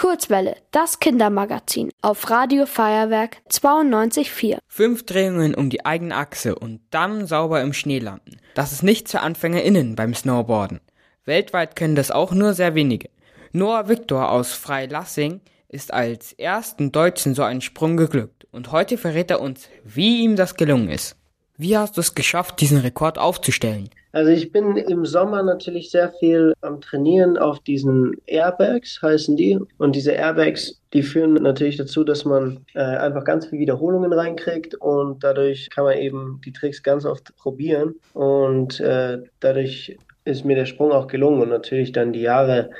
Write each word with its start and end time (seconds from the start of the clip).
Kurzwelle, 0.00 0.56
das 0.70 0.98
Kindermagazin 0.98 1.90
auf 2.00 2.30
Radio 2.30 2.64
Feuerwerk 2.64 3.36
92.4. 3.50 4.56
Fünf 4.66 5.04
Drehungen 5.04 5.54
um 5.54 5.68
die 5.68 5.84
eigene 5.84 6.16
Achse 6.16 6.54
und 6.54 6.80
dann 6.88 7.26
sauber 7.26 7.60
im 7.60 7.74
Schnee 7.74 7.98
landen. 7.98 8.38
Das 8.54 8.72
ist 8.72 8.82
nichts 8.82 9.10
für 9.10 9.20
AnfängerInnen 9.20 9.96
beim 9.96 10.14
Snowboarden. 10.14 10.80
Weltweit 11.26 11.76
können 11.76 11.96
das 11.96 12.10
auch 12.10 12.32
nur 12.32 12.54
sehr 12.54 12.74
wenige. 12.74 13.10
Noah 13.52 13.90
Victor 13.90 14.30
aus 14.30 14.54
Freilassing 14.54 15.42
ist 15.68 15.92
als 15.92 16.32
ersten 16.32 16.92
Deutschen 16.92 17.34
so 17.34 17.42
einen 17.42 17.60
Sprung 17.60 17.98
geglückt 17.98 18.46
und 18.52 18.72
heute 18.72 18.96
verrät 18.96 19.30
er 19.30 19.42
uns, 19.42 19.68
wie 19.84 20.22
ihm 20.22 20.34
das 20.34 20.54
gelungen 20.54 20.88
ist. 20.88 21.19
Wie 21.60 21.76
hast 21.76 21.98
du 21.98 22.00
es 22.00 22.14
geschafft, 22.14 22.62
diesen 22.62 22.78
Rekord 22.78 23.18
aufzustellen? 23.18 23.90
Also 24.12 24.30
ich 24.30 24.50
bin 24.50 24.78
im 24.78 25.04
Sommer 25.04 25.42
natürlich 25.42 25.90
sehr 25.90 26.10
viel 26.18 26.54
am 26.62 26.80
Trainieren 26.80 27.36
auf 27.36 27.60
diesen 27.60 28.16
Airbags, 28.26 29.02
heißen 29.02 29.36
die. 29.36 29.58
Und 29.76 29.94
diese 29.94 30.12
Airbags, 30.12 30.80
die 30.94 31.02
führen 31.02 31.34
natürlich 31.34 31.76
dazu, 31.76 32.02
dass 32.02 32.24
man 32.24 32.64
äh, 32.74 32.80
einfach 32.80 33.24
ganz 33.24 33.44
viele 33.44 33.60
Wiederholungen 33.60 34.10
reinkriegt 34.10 34.74
und 34.76 35.22
dadurch 35.22 35.68
kann 35.68 35.84
man 35.84 35.98
eben 35.98 36.40
die 36.46 36.52
Tricks 36.52 36.82
ganz 36.82 37.04
oft 37.04 37.36
probieren. 37.36 37.94
Und 38.14 38.80
äh, 38.80 39.18
dadurch 39.40 39.98
ist 40.24 40.46
mir 40.46 40.56
der 40.56 40.64
Sprung 40.64 40.92
auch 40.92 41.08
gelungen 41.08 41.42
und 41.42 41.50
natürlich 41.50 41.92
dann 41.92 42.14
die 42.14 42.22
Jahre 42.22 42.70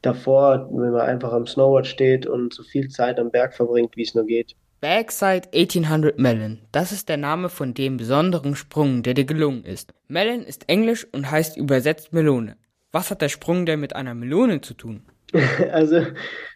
davor, 0.00 0.68
wenn 0.70 0.92
man 0.92 1.00
einfach 1.00 1.32
am 1.32 1.48
Snowboard 1.48 1.88
steht 1.88 2.24
und 2.24 2.54
so 2.54 2.62
viel 2.62 2.86
Zeit 2.86 3.18
am 3.18 3.32
Berg 3.32 3.54
verbringt, 3.54 3.96
wie 3.96 4.02
es 4.02 4.14
nur 4.14 4.26
geht. 4.26 4.54
Backside 4.80 5.48
1800 5.52 6.20
Melon, 6.20 6.60
das 6.70 6.92
ist 6.92 7.08
der 7.08 7.16
Name 7.16 7.48
von 7.48 7.74
dem 7.74 7.96
besonderen 7.96 8.54
Sprung, 8.54 9.02
der 9.02 9.14
dir 9.14 9.24
gelungen 9.24 9.64
ist. 9.64 9.92
Melon 10.06 10.44
ist 10.44 10.68
englisch 10.68 11.04
und 11.10 11.28
heißt 11.28 11.56
übersetzt 11.56 12.12
Melone. 12.12 12.56
Was 12.92 13.10
hat 13.10 13.20
der 13.20 13.28
Sprung 13.28 13.66
denn 13.66 13.80
mit 13.80 13.96
einer 13.96 14.14
Melone 14.14 14.60
zu 14.60 14.74
tun? 14.74 15.02
Also 15.72 16.02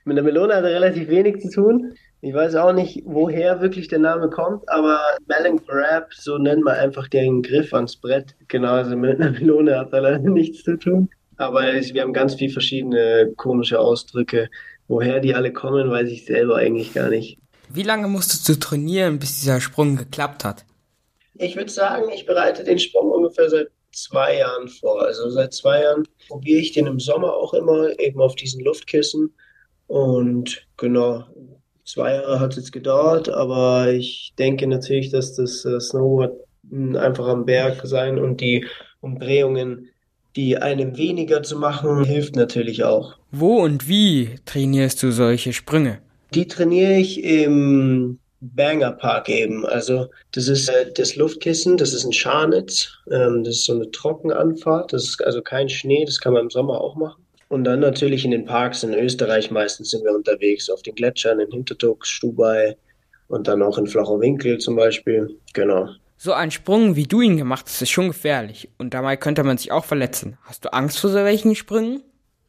mit 0.05 0.17
der 0.17 0.23
Melone 0.23 0.55
hat 0.55 0.63
er 0.63 0.71
relativ 0.71 1.09
wenig 1.09 1.41
zu 1.41 1.51
tun. 1.51 1.95
Ich 2.21 2.33
weiß 2.33 2.55
auch 2.55 2.73
nicht, 2.73 3.03
woher 3.05 3.61
wirklich 3.61 3.89
der 3.89 3.99
Name 3.99 4.31
kommt, 4.31 4.69
aber 4.69 5.01
Melon 5.27 5.57
Grab, 5.67 6.15
so 6.15 6.39
nennt 6.39 6.63
man 6.63 6.77
einfach 6.77 7.09
den 7.09 7.43
Griff 7.43 7.75
ans 7.75 7.97
Brett. 7.97 8.37
Genau, 8.47 8.75
also 8.75 8.97
mit 8.97 9.21
einer 9.21 9.33
Melone 9.33 9.77
hat 9.77 9.93
er 9.93 10.01
leider 10.01 10.31
nichts 10.31 10.63
zu 10.63 10.79
tun. 10.79 11.11
Aber 11.39 11.63
wir 11.63 12.03
haben 12.03 12.13
ganz 12.13 12.37
viele 12.37 12.53
verschiedene 12.53 13.33
komische 13.37 13.81
Ausdrücke. 13.81 14.49
Woher 14.87 15.19
die 15.19 15.35
alle 15.35 15.53
kommen, 15.53 15.91
weiß 15.91 16.09
ich 16.09 16.25
selber 16.25 16.57
eigentlich 16.59 16.95
gar 16.95 17.09
nicht. 17.09 17.42
Wie 17.75 17.83
lange 17.83 18.09
musstest 18.09 18.49
du 18.49 18.59
trainieren, 18.59 19.19
bis 19.19 19.41
dieser 19.41 19.61
Sprung 19.61 19.97
geklappt 19.97 20.45
hat? 20.45 20.65
Ich 21.35 21.57
würde 21.57 21.71
sagen, 21.71 22.11
ich 22.15 22.27
bereite 22.27 22.65
den 22.65 22.79
Sprung 22.79 23.11
ungefähr 23.11 23.49
seit 23.49 23.69
zwei 23.93 24.39
Jahren 24.39 24.69
vor. 24.69 25.03
Also 25.03 25.31
seit 25.31 25.55
zwei 25.55 25.83
Jahren 25.83 26.07
probiere 26.29 26.61
ich 26.61 26.73
den 26.73 26.87
im 26.87 27.01
Sommer 27.01 27.35
auch 27.35 27.55
immer, 27.55 27.99
eben 27.99 28.21
auf 28.21 28.35
diesen 28.35 28.63
Luftkissen. 28.63 29.35
Und 29.87 30.67
genau, 30.77 31.25
zwei 31.85 32.15
Jahre 32.15 32.41
hat 32.41 32.53
es 32.53 32.57
jetzt 32.57 32.73
gedauert, 32.73 33.29
aber 33.29 33.93
ich 33.93 34.35
denke 34.39 34.67
natürlich, 34.67 35.11
dass 35.11 35.35
das 35.35 35.65
äh, 35.65 35.81
Snowboard 35.81 36.35
einfach 36.71 37.27
am 37.27 37.45
Berg 37.45 37.81
sein 37.85 38.19
und 38.19 38.41
die 38.41 38.67
Umdrehungen, 39.01 39.89
die 40.37 40.57
einem 40.57 40.97
weniger 40.97 41.43
zu 41.43 41.59
machen, 41.59 42.05
hilft 42.05 42.37
natürlich 42.37 42.85
auch. 42.85 43.19
Wo 43.31 43.63
und 43.63 43.89
wie 43.89 44.37
trainierst 44.47 45.03
du 45.03 45.11
solche 45.11 45.53
Sprünge? 45.53 46.01
Die 46.35 46.47
trainiere 46.47 46.95
ich 46.95 47.23
im 47.23 48.19
Banger 48.41 48.93
Park 48.93 49.29
eben. 49.29 49.65
Also 49.65 50.09
das 50.33 50.49
ist 50.49 50.69
äh, 50.69 50.93
das 50.93 51.15
Luftkissen, 51.15 51.77
das 51.77 51.93
ist 51.93 52.05
ein 52.05 52.13
Scharnitz, 52.13 52.89
ähm, 53.11 53.45
das 53.45 53.57
ist 53.57 53.67
so 53.67 53.75
eine 53.75 53.91
Trockenanfahrt, 53.91 54.93
das 54.93 55.05
ist 55.05 55.25
also 55.25 55.43
kein 55.43 55.69
Schnee, 55.69 56.05
das 56.05 56.21
kann 56.21 56.33
man 56.33 56.45
im 56.45 56.51
Sommer 56.51 56.81
auch 56.81 56.97
machen. 56.97 57.23
Und 57.49 57.65
dann 57.65 57.81
natürlich 57.81 58.25
in 58.25 58.31
den 58.31 58.47
Parks 58.47 58.83
in 58.83 58.95
Österreich 58.95 59.51
meistens 59.51 59.91
sind 59.91 60.05
wir 60.05 60.13
unterwegs, 60.13 60.71
auf 60.71 60.83
den 60.83 60.95
Gletschern 60.95 61.39
in 61.39 61.51
Hintertux, 61.51 62.09
Stubai 62.09 62.77
und 63.29 63.47
dann 63.47 63.63
auch 63.63 63.79
in 63.79 63.87
Flacher 63.87 64.19
Winkel 64.19 64.59
zum 64.59 64.75
Beispiel. 64.75 65.39
Genau. 65.53 65.91
So 66.17 66.33
ein 66.33 66.51
Sprung, 66.51 66.97
wie 66.97 67.07
du 67.07 67.21
ihn 67.21 67.37
gemacht 67.37 67.67
hast, 67.67 67.83
ist 67.83 67.91
schon 67.91 68.09
gefährlich 68.09 68.71
und 68.79 68.95
dabei 68.95 69.17
könnte 69.17 69.45
man 69.45 69.59
sich 69.59 69.71
auch 69.71 69.85
verletzen. 69.85 70.39
Hast 70.45 70.65
du 70.65 70.73
Angst 70.73 70.99
vor 70.99 71.11
solchen 71.11 71.55
Sprüngen? 71.55 72.03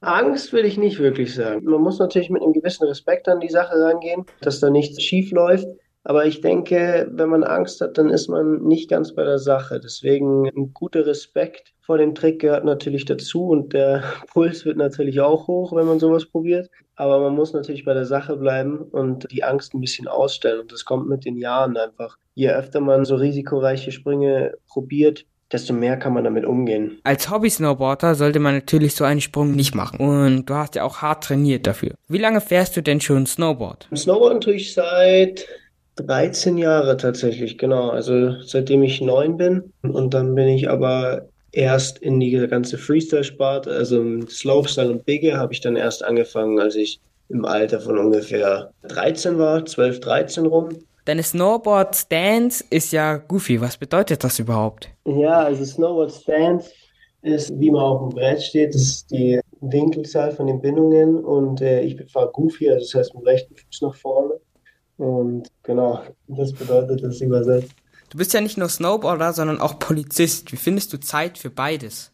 Angst 0.04 0.52
will 0.54 0.66
ich 0.66 0.78
nicht 0.78 1.00
wirklich 1.00 1.34
sagen. 1.34 1.64
Man 1.66 1.82
muss 1.82 2.00
natürlich 2.00 2.30
mit 2.30 2.42
einem 2.42 2.54
gewissen 2.54 2.86
Respekt 2.86 3.28
an 3.30 3.40
die 3.40 3.50
Sache 3.50 3.76
rangehen, 3.76 4.26
dass 4.42 4.60
da 4.60 4.70
nichts 4.70 5.02
schief 5.02 5.32
läuft. 5.32 5.68
Aber 6.06 6.26
ich 6.26 6.42
denke, 6.42 7.08
wenn 7.12 7.30
man 7.30 7.46
Angst 7.46 7.80
hat, 7.80 7.98
dann 7.98 8.10
ist 8.10 8.28
man 8.28 8.62
nicht 8.64 8.90
ganz 8.90 9.16
bei 9.16 9.24
der 9.24 9.40
Sache. 9.40 9.80
Deswegen 9.80 10.48
ein 10.48 10.74
guter 10.74 11.06
Respekt 11.06 11.74
vor 11.80 11.98
dem 11.98 12.14
Trick 12.14 12.40
gehört 12.40 12.66
natürlich 12.66 13.06
dazu 13.06 13.48
und 13.48 13.72
der 13.72 14.04
Puls 14.34 14.66
wird 14.66 14.78
natürlich 14.78 15.22
auch 15.22 15.48
hoch, 15.48 15.74
wenn 15.74 15.86
man 15.86 16.00
sowas 16.00 16.26
probiert. 16.26 16.70
Aber 16.96 17.22
man 17.22 17.36
muss 17.36 17.54
natürlich 17.54 17.86
bei 17.86 17.94
der 17.94 18.06
Sache 18.06 18.36
bleiben 18.36 18.80
und 18.80 19.32
die 19.32 19.46
Angst 19.46 19.74
ein 19.74 19.80
bisschen 19.80 20.10
ausstellen. 20.10 20.60
Und 20.60 20.74
das 20.74 20.84
kommt 20.84 21.08
mit 21.08 21.24
den 21.24 21.38
Jahren 21.38 21.78
einfach. 21.78 22.18
Je 22.34 22.50
öfter 22.50 22.82
man 22.82 23.06
so 23.06 23.16
risikoreiche 23.16 23.92
Sprünge 23.92 24.56
probiert, 24.68 25.26
desto 25.54 25.74
mehr 25.74 25.98
kann 25.98 26.14
man 26.14 26.24
damit 26.24 26.46
umgehen. 26.46 27.00
Als 27.04 27.30
Hobby-Snowboarder 27.30 28.16
sollte 28.16 28.40
man 28.40 28.56
natürlich 28.56 28.96
so 28.96 29.04
einen 29.04 29.22
Sprung 29.22 29.52
nicht 29.52 29.76
machen. 29.76 30.00
Und 30.00 30.46
du 30.46 30.54
hast 30.56 30.76
ja 30.76 30.84
auch 30.84 30.98
hart 30.98 31.24
trainiert 31.24 31.68
dafür. 31.68 31.92
Wie 32.08 32.18
lange 32.18 32.42
fährst 32.42 32.76
du 32.76 32.82
denn 32.82 33.00
schon 33.00 33.26
Snowboard? 33.26 33.88
Snowboarden 33.96 34.42
tue 34.42 34.56
ich 34.56 34.74
seit 34.74 35.46
13 35.98 36.58
Jahre 36.58 36.98
tatsächlich, 36.98 37.58
genau. 37.58 37.90
Also 37.90 38.42
seitdem 38.42 38.84
ich 38.84 39.02
neun 39.02 39.38
bin. 39.38 39.72
Und 39.84 40.14
dann 40.14 40.34
bin 40.36 40.48
ich 40.48 40.70
aber 40.70 41.28
erst 41.52 42.00
in 42.00 42.20
die 42.20 42.32
ganze 42.32 42.78
Freestyle-Sparte, 42.78 43.72
also 43.72 44.04
Slopestyle 44.28 44.90
und 44.90 45.06
Bigge, 45.06 45.38
habe 45.38 45.54
ich 45.54 45.62
dann 45.62 45.76
erst 45.76 46.04
angefangen, 46.04 46.60
als 46.60 46.76
ich 46.76 47.00
im 47.30 47.46
Alter 47.46 47.80
von 47.80 47.98
ungefähr 47.98 48.72
13 48.88 49.38
war, 49.38 49.66
12, 49.66 50.00
13 50.00 50.46
rum. 50.46 50.70
Deine 51.06 51.24
Snowboard 51.24 51.96
Stance 51.96 52.64
ist 52.70 52.94
ja 52.94 53.18
goofy. 53.18 53.60
Was 53.60 53.76
bedeutet 53.76 54.24
das 54.24 54.40
überhaupt? 54.40 54.90
Ja, 55.06 55.40
also 55.40 55.66
Snowboard 55.66 56.14
Stance 56.14 56.72
ist, 57.22 57.52
wie 57.60 57.72
man 57.72 57.82
auf 57.82 58.00
dem 58.00 58.16
Brett 58.16 58.42
steht, 58.42 58.74
das 58.74 58.82
ist 58.82 59.12
die 59.12 59.40
Winkelzahl 59.60 60.32
von 60.32 60.48
den 60.48 60.62
Bindungen 60.62 61.24
und 61.24 61.62
äh, 61.62 61.82
ich 61.82 61.98
fahre 62.10 62.32
goofy, 62.32 62.70
also 62.70 62.86
das 62.86 62.96
heißt 62.96 63.16
mit 63.16 63.26
rechten 63.26 63.56
Fuß 63.56 63.82
nach 63.82 63.96
vorne. 63.96 64.40
Und 64.98 65.50
genau, 65.64 66.02
das 66.28 66.54
bedeutet 66.54 67.04
das 67.04 67.20
übersetzt. 67.20 67.74
Du 68.10 68.18
bist 68.18 68.34
ja 68.34 68.40
nicht 68.40 68.58
nur 68.58 68.70
Snowboarder, 68.70 69.34
sondern 69.34 69.60
auch 69.60 69.80
Polizist. 69.80 70.52
Wie 70.54 70.58
findest 70.58 70.94
du 70.94 71.00
Zeit 71.00 71.38
für 71.38 71.50
beides? 71.50 72.12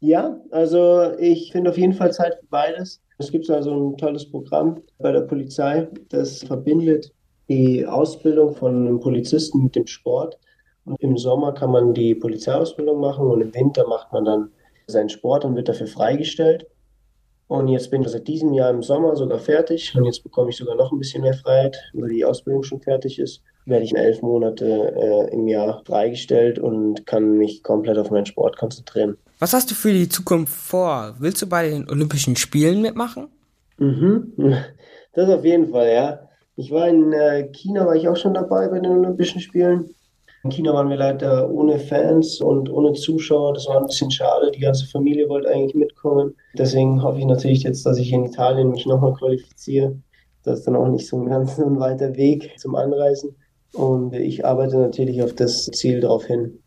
Ja, 0.00 0.40
also 0.50 1.12
ich 1.18 1.52
finde 1.52 1.70
auf 1.70 1.78
jeden 1.78 1.92
Fall 1.92 2.12
Zeit 2.12 2.34
für 2.40 2.46
beides. 2.46 3.00
Es 3.18 3.30
gibt 3.30 3.48
also 3.48 3.90
ein 3.90 3.96
tolles 3.96 4.28
Programm 4.28 4.82
bei 4.98 5.12
der 5.12 5.20
Polizei, 5.20 5.86
das 6.08 6.42
verbindet 6.42 7.12
die 7.48 7.86
Ausbildung 7.86 8.54
von 8.54 8.86
einem 8.86 9.00
Polizisten 9.00 9.62
mit 9.64 9.76
dem 9.76 9.86
Sport. 9.86 10.38
Und 10.84 11.00
im 11.00 11.16
Sommer 11.16 11.52
kann 11.52 11.70
man 11.70 11.94
die 11.94 12.14
Polizeiausbildung 12.14 13.00
machen 13.00 13.26
und 13.26 13.40
im 13.40 13.54
Winter 13.54 13.86
macht 13.86 14.12
man 14.12 14.24
dann 14.24 14.50
seinen 14.86 15.08
Sport 15.08 15.44
und 15.44 15.56
wird 15.56 15.68
dafür 15.68 15.86
freigestellt. 15.86 16.66
Und 17.46 17.68
jetzt 17.68 17.90
bin 17.90 18.02
ich 18.02 18.08
seit 18.08 18.26
diesem 18.26 18.52
Jahr 18.52 18.70
im 18.70 18.82
Sommer 18.82 19.16
sogar 19.16 19.38
fertig 19.38 19.94
und 19.94 20.04
jetzt 20.04 20.22
bekomme 20.22 20.50
ich 20.50 20.56
sogar 20.56 20.76
noch 20.76 20.92
ein 20.92 20.98
bisschen 20.98 21.22
mehr 21.22 21.34
Freiheit, 21.34 21.76
weil 21.92 22.08
die 22.08 22.24
Ausbildung 22.24 22.62
schon 22.62 22.80
fertig 22.80 23.18
ist. 23.18 23.42
Werde 23.66 23.84
ich 23.84 23.92
in 23.92 23.96
elf 23.96 24.22
Monate 24.22 24.94
äh, 24.96 25.32
im 25.32 25.46
Jahr 25.48 25.82
freigestellt 25.84 26.58
und 26.58 27.06
kann 27.06 27.36
mich 27.38 27.62
komplett 27.62 27.98
auf 27.98 28.10
meinen 28.10 28.26
Sport 28.26 28.56
konzentrieren. 28.56 29.16
Was 29.38 29.52
hast 29.52 29.70
du 29.70 29.74
für 29.74 29.92
die 29.92 30.08
Zukunft 30.08 30.54
vor? 30.54 31.16
Willst 31.18 31.42
du 31.42 31.46
bei 31.46 31.68
den 31.68 31.88
Olympischen 31.90 32.36
Spielen 32.36 32.80
mitmachen? 32.80 33.28
Mhm, 33.78 34.32
das 35.12 35.28
auf 35.28 35.44
jeden 35.44 35.70
Fall, 35.70 35.92
ja. 35.92 36.28
Ich 36.56 36.70
war 36.70 36.88
in 36.88 37.12
äh, 37.12 37.48
China, 37.52 37.86
war 37.86 37.96
ich 37.96 38.08
auch 38.08 38.16
schon 38.16 38.34
dabei 38.34 38.68
bei 38.68 38.78
den 38.78 38.92
Olympischen 38.92 39.40
Spielen. 39.40 39.90
In 40.44 40.50
China 40.50 40.74
waren 40.74 40.90
wir 40.90 40.96
leider 40.96 41.50
ohne 41.50 41.78
Fans 41.78 42.40
und 42.40 42.70
ohne 42.70 42.92
Zuschauer. 42.92 43.54
Das 43.54 43.66
war 43.66 43.78
ein 43.78 43.86
bisschen 43.86 44.10
schade. 44.10 44.50
Die 44.50 44.60
ganze 44.60 44.86
Familie 44.86 45.28
wollte 45.28 45.48
eigentlich 45.48 45.74
mitkommen. 45.74 46.34
Deswegen 46.56 47.02
hoffe 47.02 47.18
ich 47.18 47.24
natürlich 47.24 47.62
jetzt, 47.62 47.84
dass 47.86 47.98
ich 47.98 48.12
in 48.12 48.26
Italien 48.26 48.70
mich 48.70 48.86
nochmal 48.86 49.14
qualifiziere. 49.14 49.96
Das 50.42 50.58
ist 50.58 50.66
dann 50.66 50.76
auch 50.76 50.88
nicht 50.88 51.08
so 51.08 51.18
ein 51.18 51.26
ganz 51.30 51.58
ein 51.58 51.80
weiter 51.80 52.14
Weg 52.14 52.52
zum 52.58 52.76
Anreisen. 52.76 53.34
Und 53.72 54.14
ich 54.14 54.44
arbeite 54.44 54.76
natürlich 54.76 55.22
auf 55.22 55.34
das 55.34 55.64
Ziel 55.66 56.00
darauf 56.00 56.24
hin. 56.26 56.62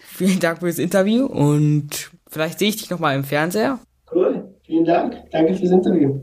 Vielen 0.00 0.40
Dank 0.40 0.60
für 0.60 0.66
das 0.66 0.78
Interview 0.78 1.26
und 1.26 2.10
vielleicht 2.28 2.58
sehe 2.58 2.70
ich 2.70 2.76
dich 2.76 2.88
nochmal 2.88 3.16
im 3.16 3.24
Fernseher. 3.24 3.80
Cool, 4.10 4.54
vielen 4.62 4.86
Dank. 4.86 5.14
Danke 5.30 5.52
fürs 5.52 5.72
Interview. 5.72 6.20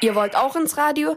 Ihr 0.00 0.14
wollt 0.14 0.36
auch 0.36 0.54
ins 0.54 0.76
Radio? 0.76 1.16